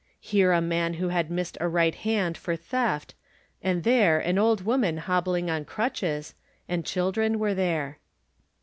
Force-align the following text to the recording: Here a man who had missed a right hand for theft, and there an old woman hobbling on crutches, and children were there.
Here 0.19 0.51
a 0.51 0.61
man 0.61 0.95
who 0.95 1.09
had 1.09 1.29
missed 1.29 1.59
a 1.61 1.67
right 1.67 1.93
hand 1.93 2.35
for 2.35 2.55
theft, 2.55 3.13
and 3.61 3.83
there 3.83 4.17
an 4.17 4.39
old 4.39 4.65
woman 4.65 4.97
hobbling 4.97 5.47
on 5.51 5.63
crutches, 5.63 6.33
and 6.67 6.83
children 6.83 7.37
were 7.37 7.53
there. 7.53 7.99